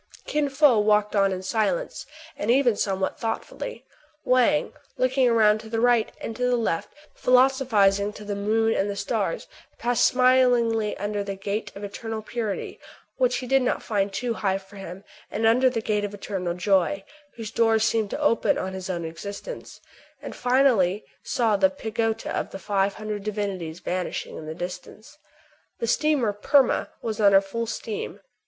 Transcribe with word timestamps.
Kin 0.25 0.49
Fo 0.49 0.79
walked 0.79 1.15
on 1.15 1.31
in 1.31 1.43
silence, 1.43 2.07
and 2.35 2.49
even 2.49 2.75
some 2.75 2.99
what 2.99 3.19
thoughtfully. 3.19 3.85
Wang, 4.25 4.73
looking 4.97 5.31
round 5.31 5.59
to 5.59 5.69
the 5.69 5.79
right 5.79 6.11
and 6.19 6.35
to 6.35 6.43
the 6.49 6.55
left, 6.57 6.89
philosophizing 7.13 8.11
to 8.13 8.25
the 8.25 8.33
moon 8.35 8.73
and 8.73 8.89
the 8.89 8.95
stars, 8.95 9.47
passed 9.77 10.03
smilingly 10.03 10.97
under 10.97 11.23
the 11.23 11.35
Gate 11.35 11.71
of 11.75 11.83
Eternal 11.83 12.23
Purity, 12.23 12.79
which 13.17 13.37
he 13.37 13.45
did 13.45 13.61
not 13.61 13.83
find 13.83 14.11
too 14.11 14.33
high 14.33 14.57
for 14.57 14.77
him, 14.77 15.03
and 15.29 15.45
under 15.45 15.69
the 15.69 15.81
Gate 15.81 16.03
of 16.03 16.15
Eternal 16.15 16.55
Joy, 16.55 17.03
whose 17.35 17.51
doors 17.51 17.83
seemed 17.83 18.09
to 18.09 18.19
open 18.19 18.57
on 18.57 18.73
his 18.73 18.89
own 18.89 19.05
existence, 19.05 19.81
and 20.19 20.35
finally 20.35 21.05
saw 21.21 21.55
the 21.55 21.69
Pagoda 21.69 22.35
of 22.35 22.49
the 22.49 22.57
Five 22.57 22.95
Hundred 22.95 23.21
Divinities 23.21 23.81
vanishing 23.81 24.35
in 24.35 24.47
the 24.47 24.55
distance. 24.55 25.19
The 25.77 25.85
steamer" 25.85 26.33
Perma" 26.49 26.87
was 27.03 27.21
under 27.21 27.39
full 27.39 27.67
steam. 27.67 28.19